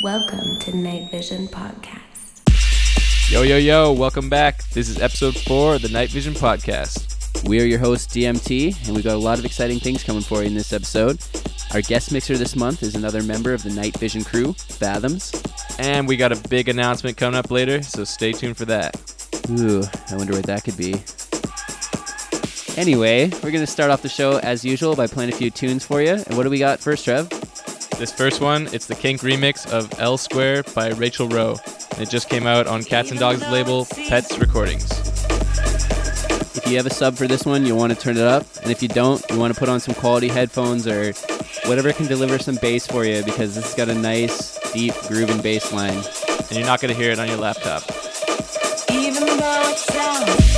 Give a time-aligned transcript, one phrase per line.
[0.00, 1.98] Welcome to Night Vision Podcast.
[3.32, 4.62] Yo, yo, yo, welcome back.
[4.70, 7.44] This is episode four of the Night Vision Podcast.
[7.48, 10.42] We are your hosts, DMT, and we got a lot of exciting things coming for
[10.42, 11.18] you in this episode.
[11.74, 15.32] Our guest mixer this month is another member of the Night Vision crew, Fathoms.
[15.80, 18.96] And we got a big announcement coming up later, so stay tuned for that.
[19.50, 20.94] Ooh, I wonder what that could be.
[22.80, 25.84] Anyway, we're going to start off the show as usual by playing a few tunes
[25.84, 26.12] for you.
[26.12, 27.28] And what do we got first, Trev?
[27.98, 31.56] This first one, it's the Kink remix of L Square by Rachel Row.
[31.90, 34.88] And it just came out on Catz 'n Dogz label Pets Recordings.
[36.56, 38.46] If you have a sub for this one, you'll want to turn it up.
[38.62, 41.12] And if you don't, you want to put on some quality headphones or
[41.66, 45.42] whatever can deliver some bass for you because this has got a nice, deep grooving
[45.42, 45.98] bass line.
[46.38, 47.82] And you're not going to hear it on your laptop.
[48.92, 50.57] Even though it sounds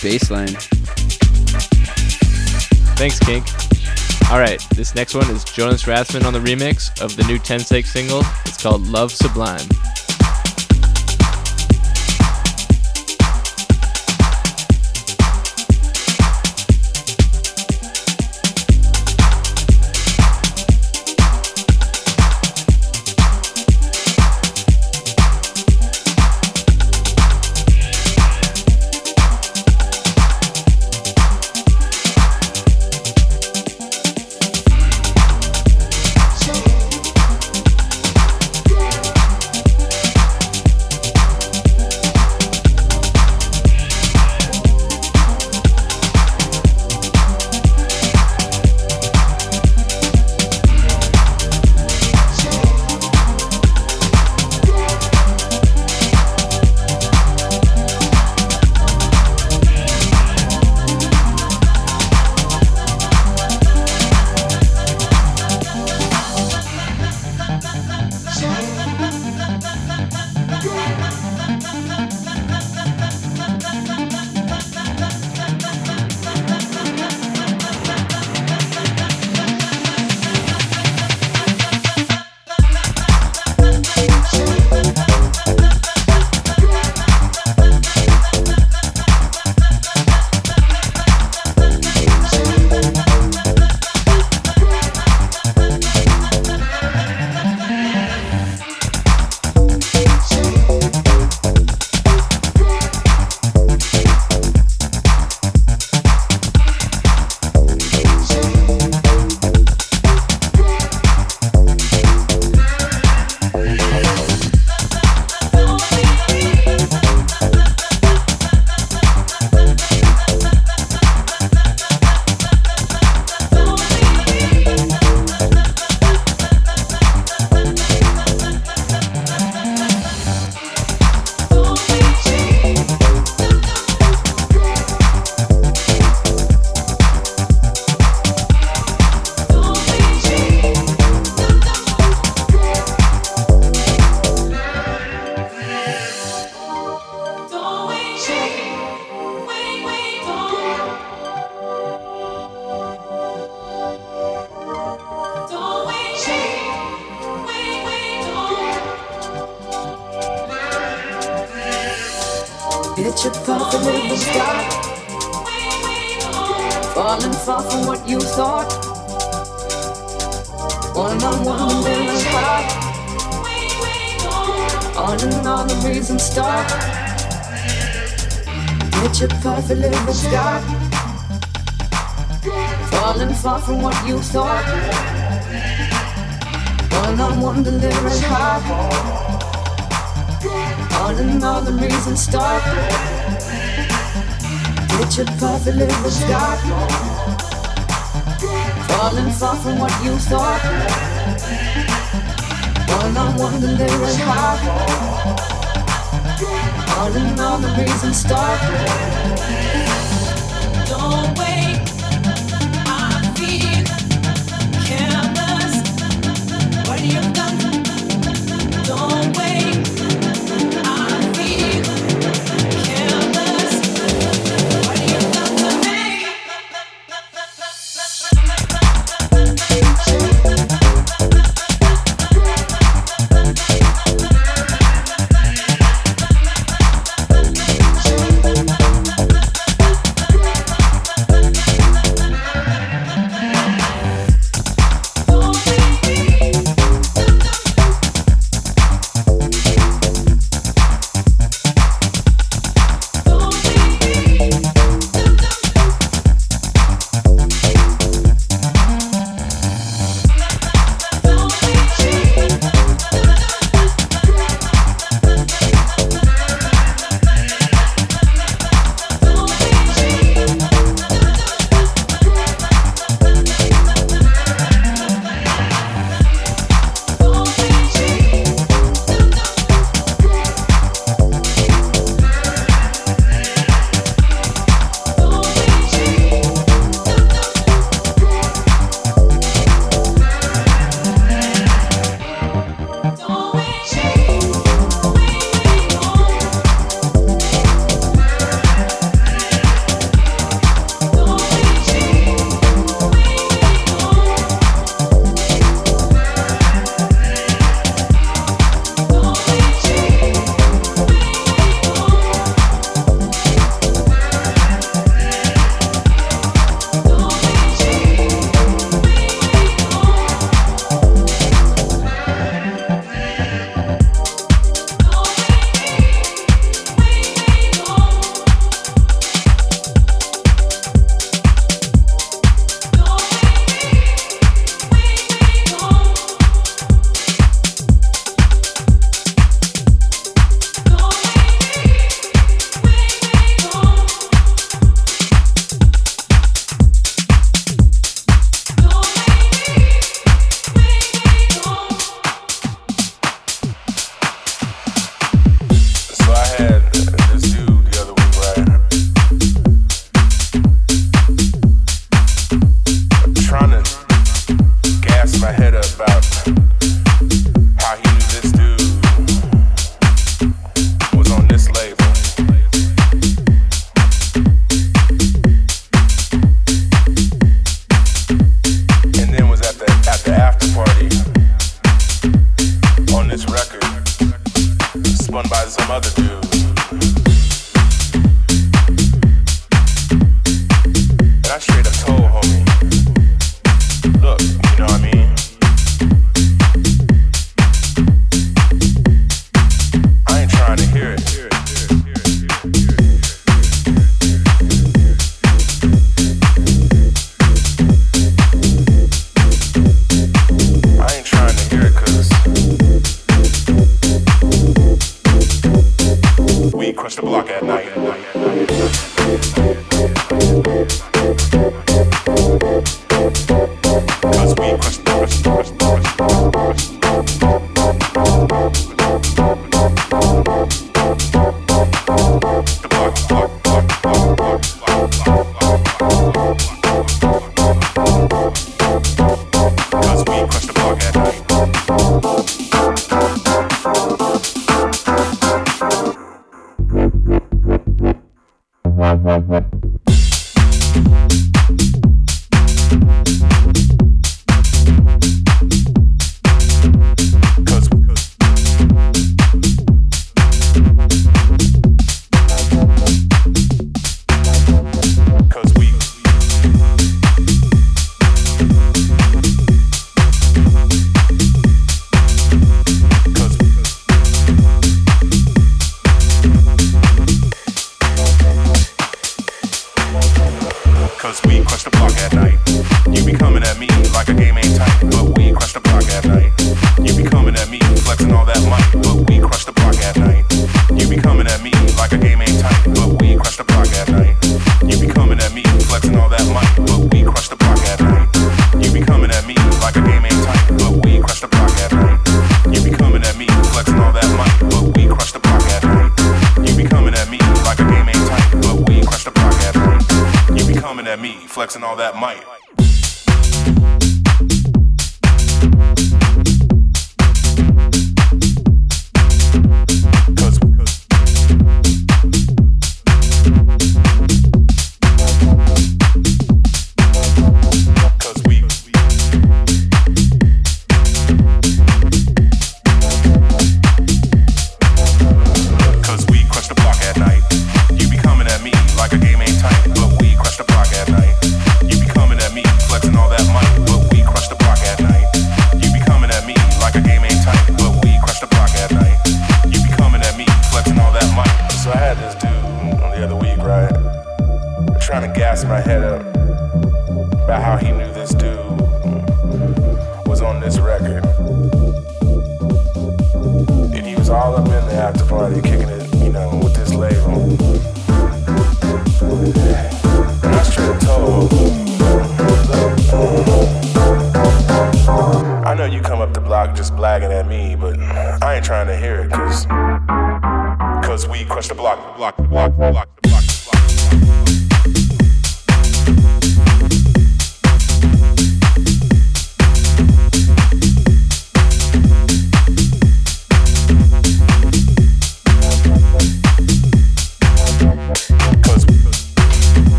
[0.00, 0.56] Baseline.
[2.96, 3.44] Thanks, Kink.
[4.30, 8.22] Alright, this next one is Jonas Rathsman on the remix of the new 10 single.
[8.46, 9.66] It's called Love Sublime.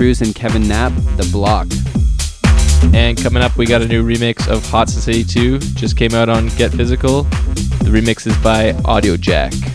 [0.00, 1.66] Kruse and Kevin Knapp, The Block.
[2.94, 6.30] And coming up, we got a new remix of Hot Since 82, just came out
[6.30, 7.24] on Get Physical.
[7.24, 9.69] The remix is by Audiojack.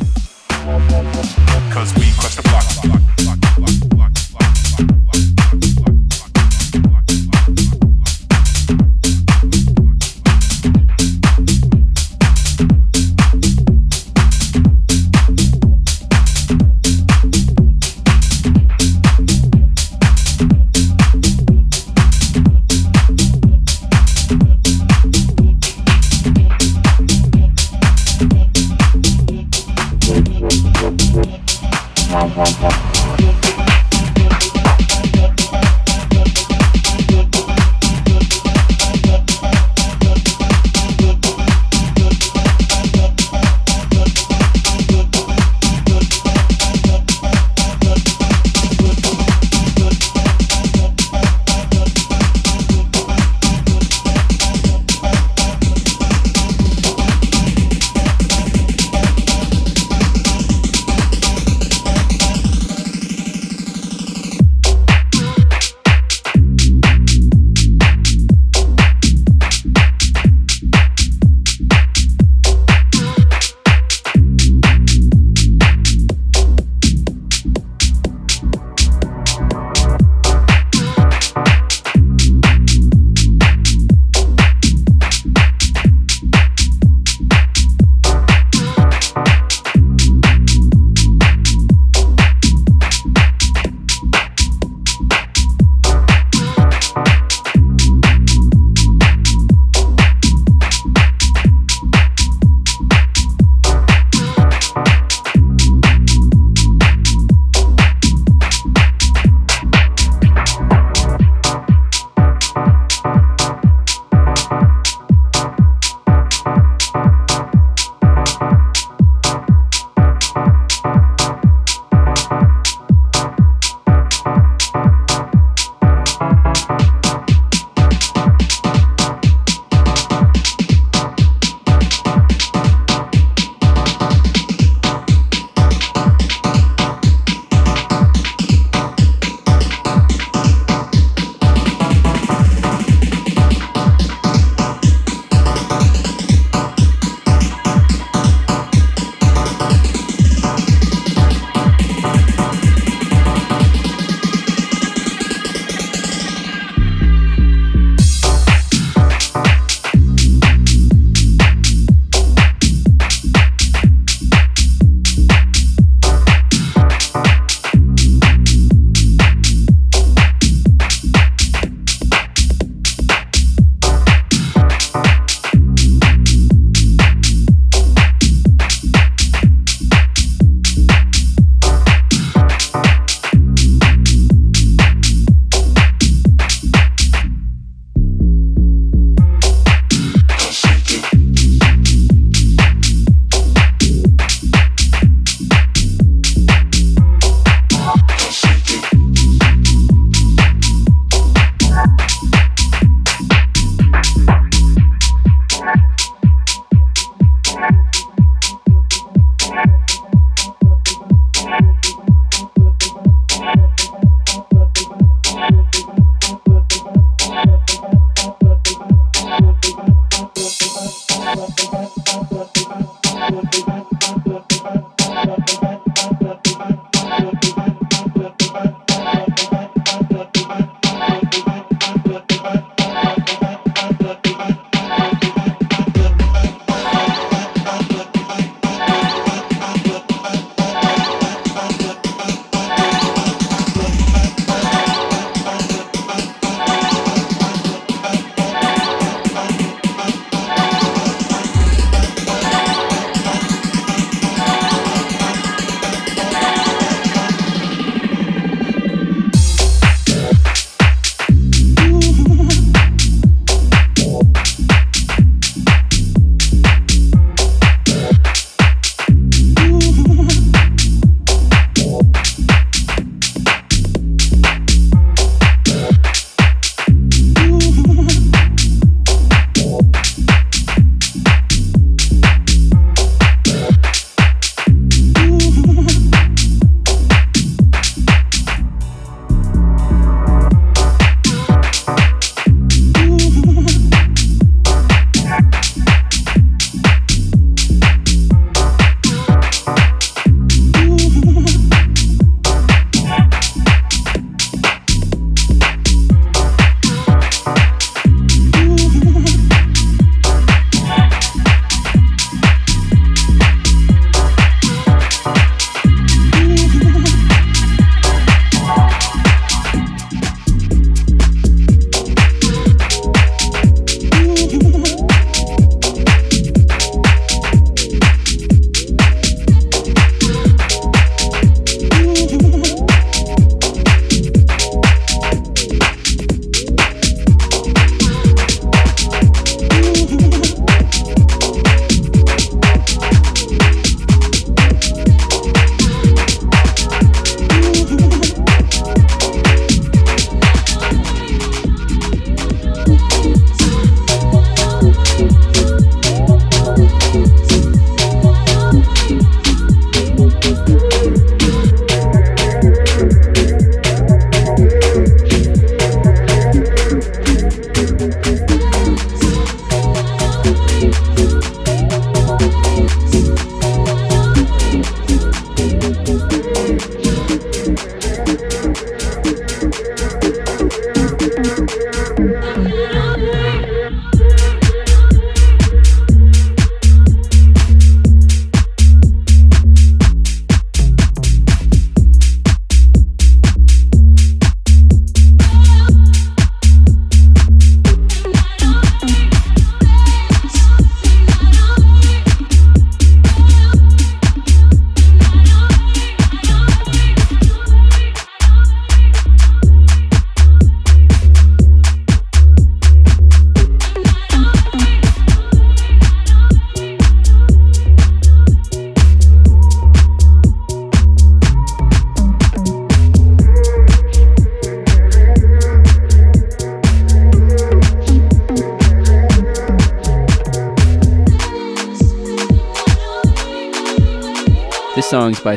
[32.36, 32.95] one, one, one.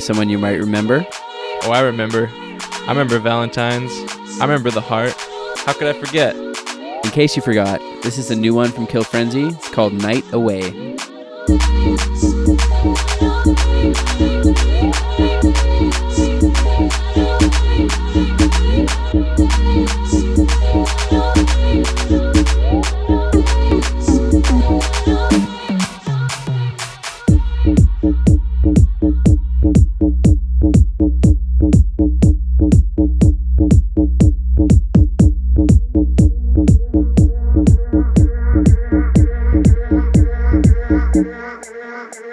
[0.09, 1.07] someone you might remember?
[1.65, 2.31] Oh, I remember.
[2.33, 3.93] I remember Valentine's.
[4.41, 5.13] I remember the heart.
[5.67, 6.35] How could I forget?
[6.35, 9.49] In case you forgot, this is a new one from Kill Frenzy.
[9.49, 10.97] It's called Night Away.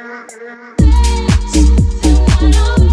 [0.07, 0.27] I
[2.51, 2.84] know.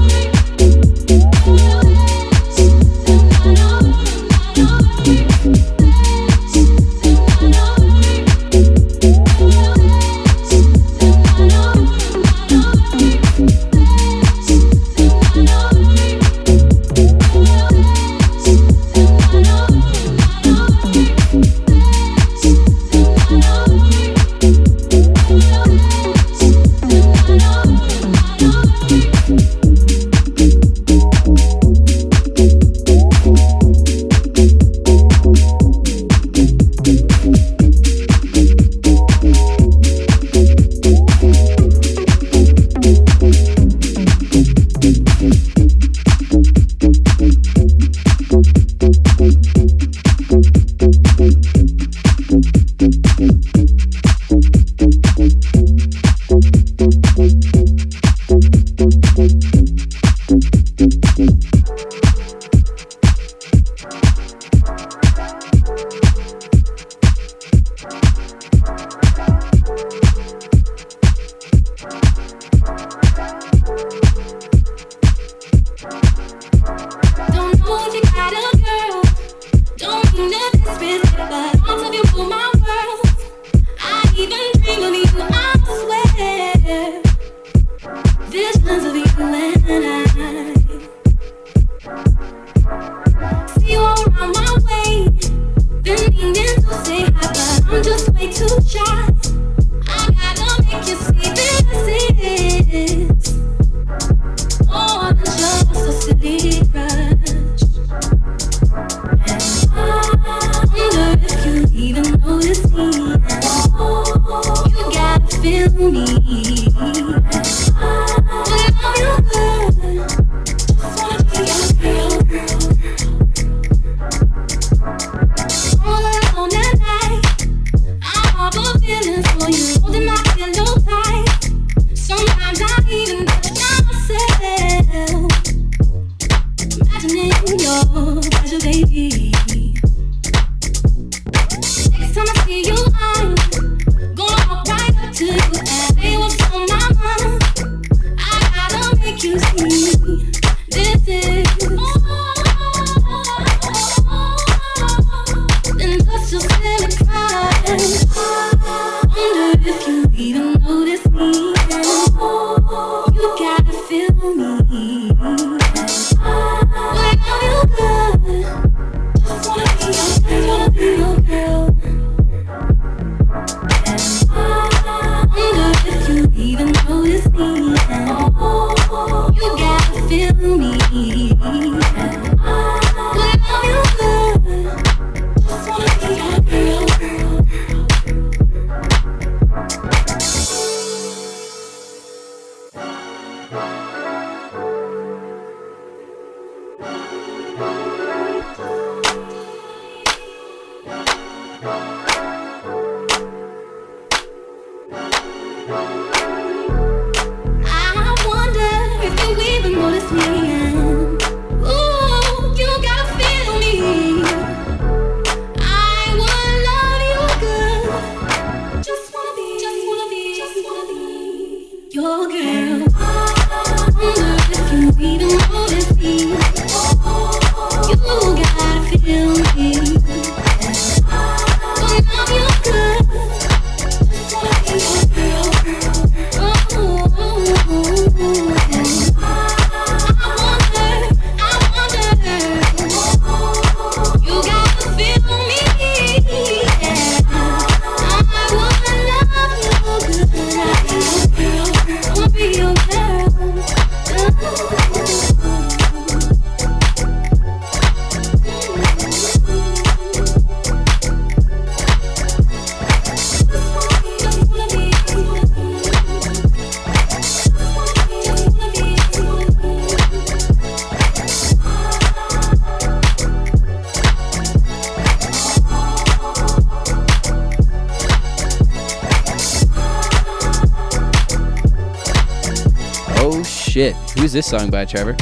[284.32, 285.14] Who's this song by, Trevor?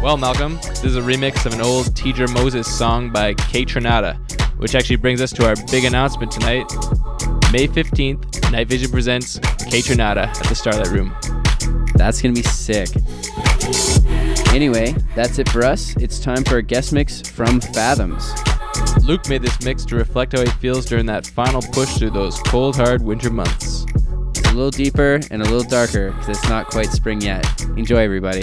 [0.00, 4.16] Well, Malcolm, this is a remix of an old Teedra Moses song by Kaytranada,
[4.60, 6.72] which actually brings us to our big announcement tonight.
[7.50, 11.12] May 15th, Night Vision presents Kaytranada at the Starlight Room.
[11.96, 12.88] That's gonna be sick.
[14.54, 15.96] Anyway, that's it for us.
[15.96, 18.32] It's time for a guest mix from Fathoms.
[19.02, 22.38] Luke made this mix to reflect how he feels during that final push through those
[22.42, 23.85] cold, hard winter months.
[24.56, 27.44] Little deeper and a little darker because it's not quite spring yet.
[27.76, 28.42] Enjoy, everybody.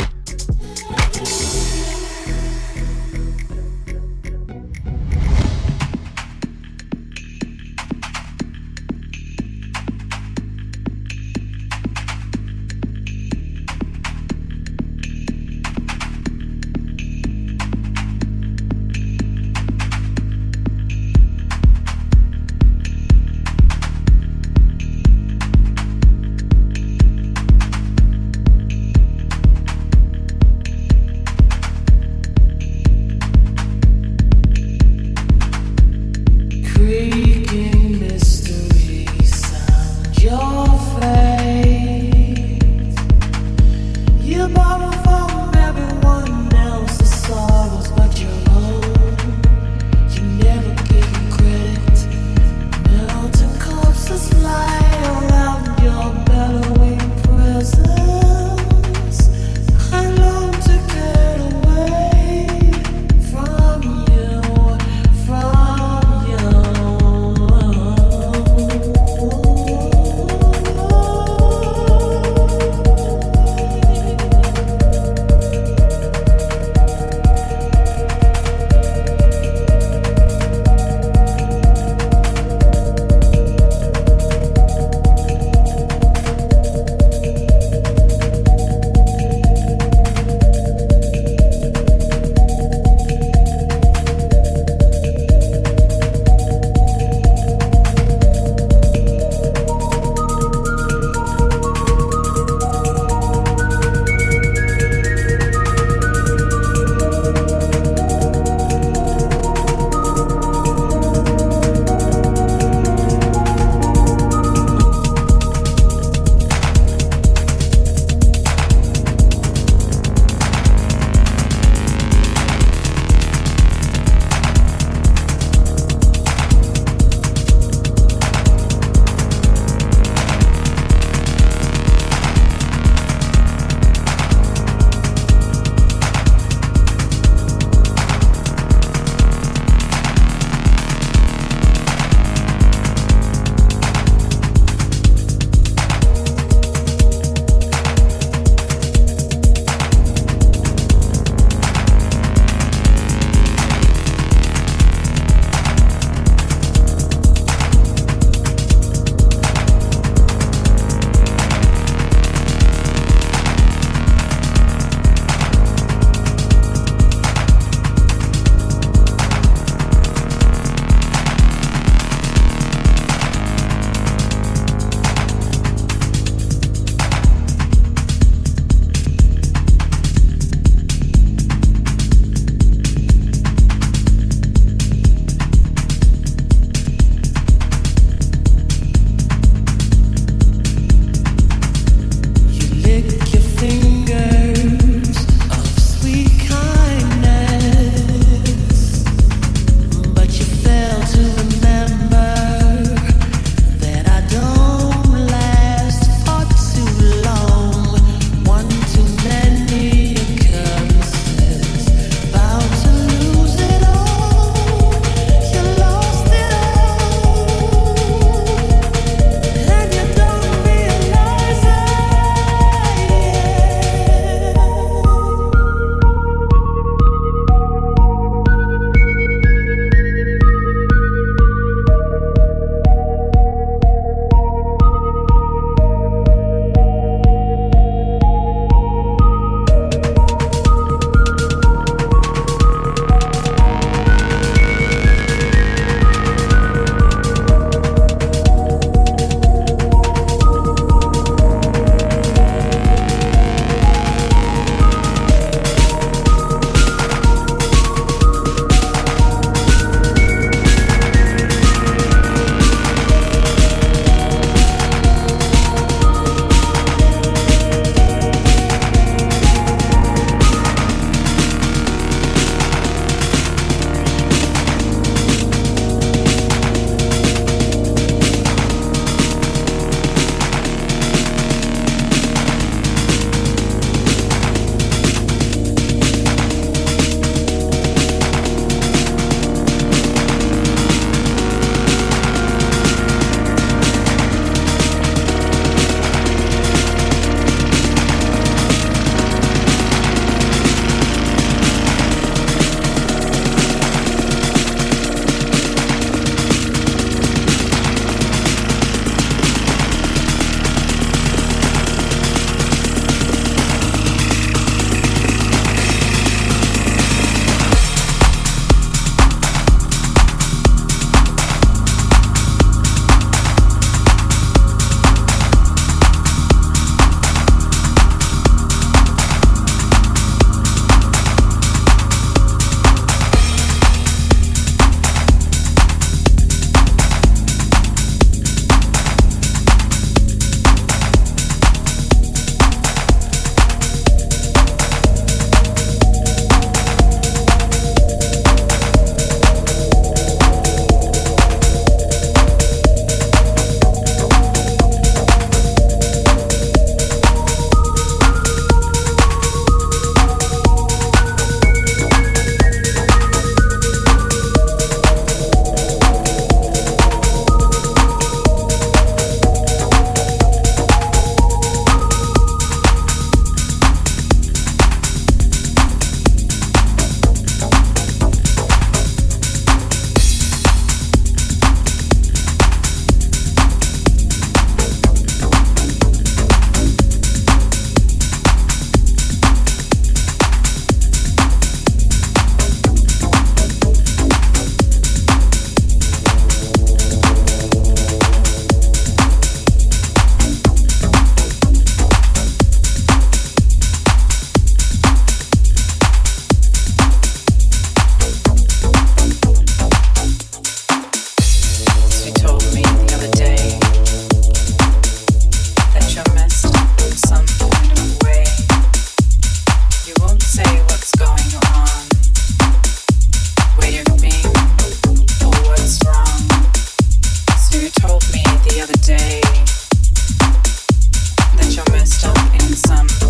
[432.75, 433.22] some.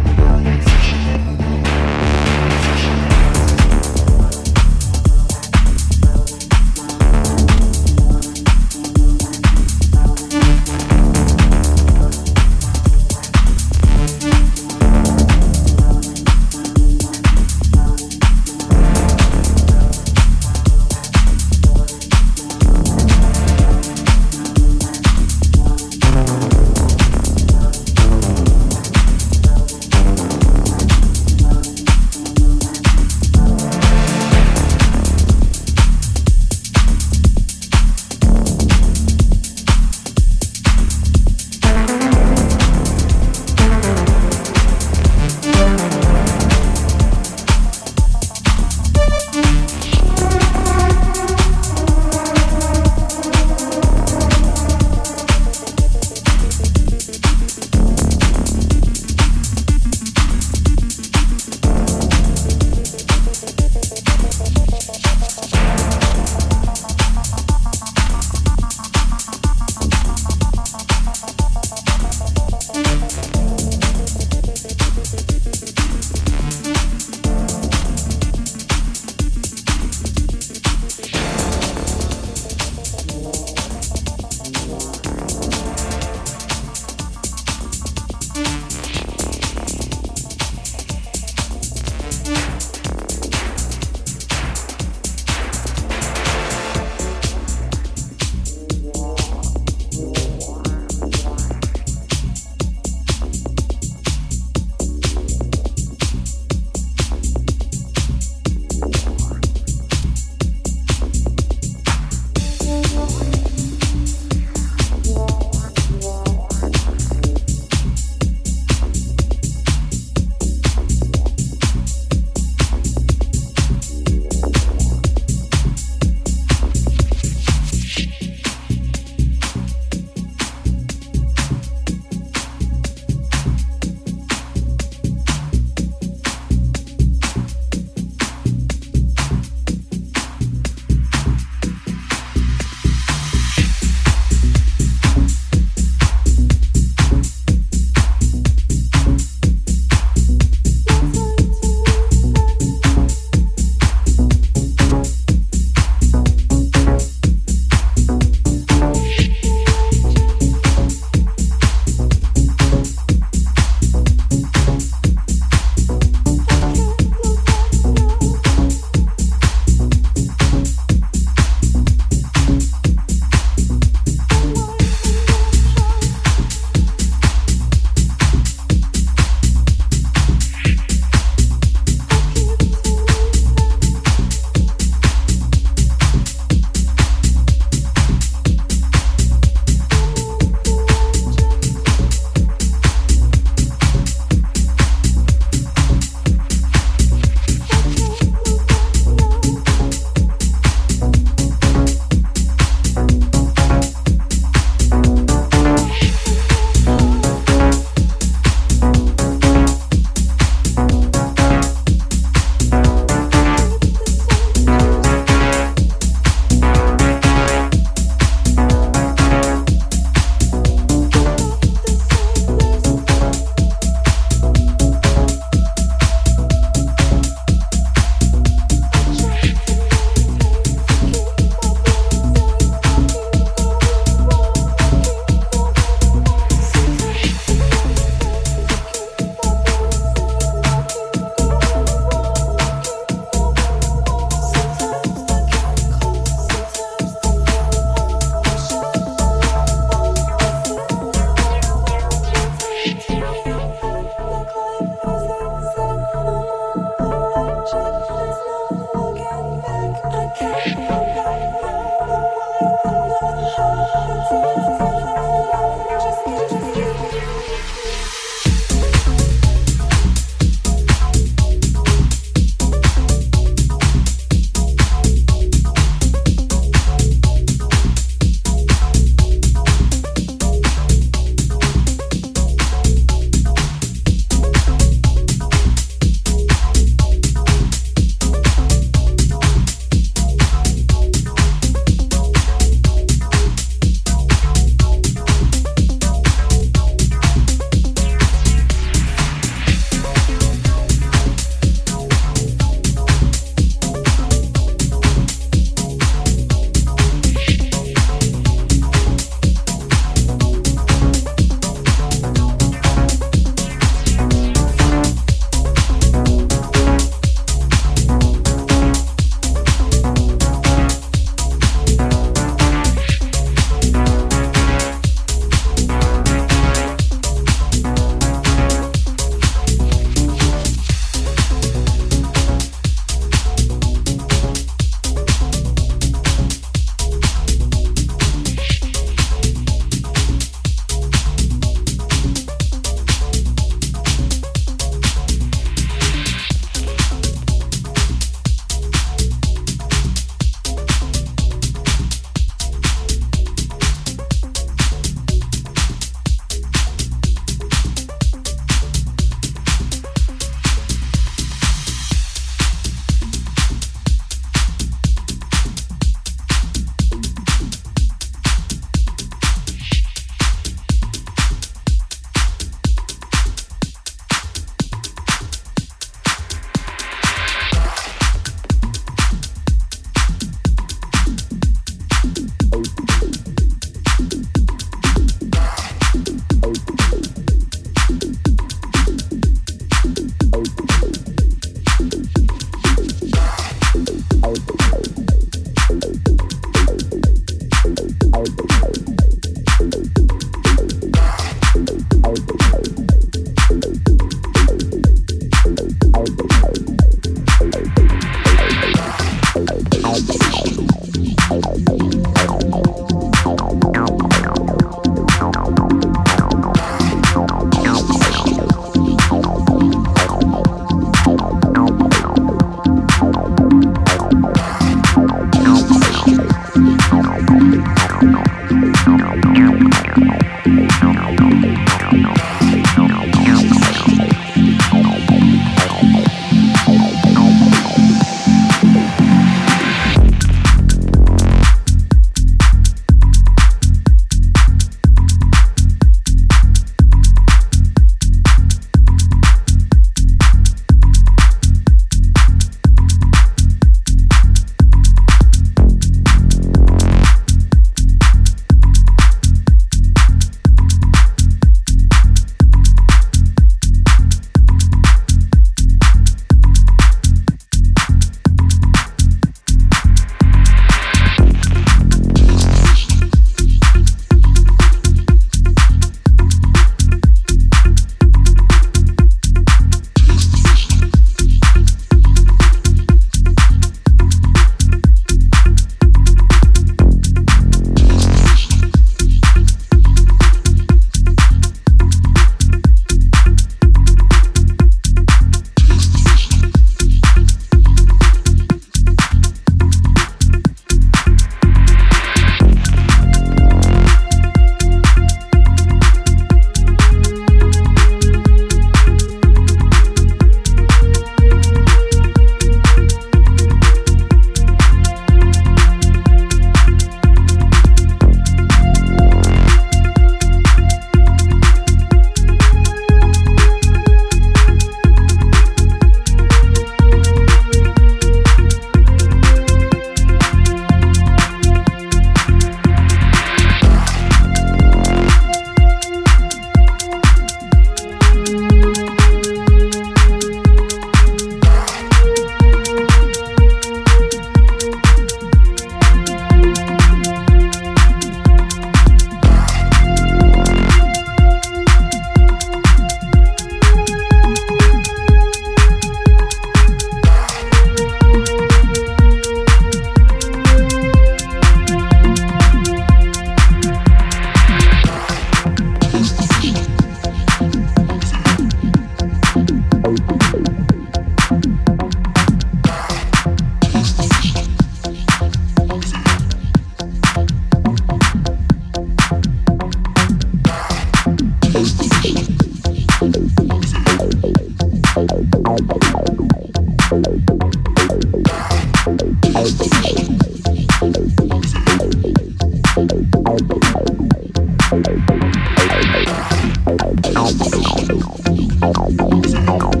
[599.09, 600.00] Não, não, não.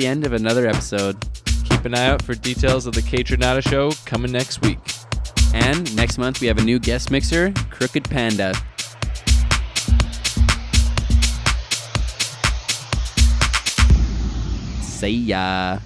[0.00, 1.18] The end of another episode.
[1.64, 4.78] Keep an eye out for details of the Kaytranada show coming next week.
[5.52, 8.54] And next month we have a new guest mixer, Crooked Panda.
[14.80, 15.80] See ya.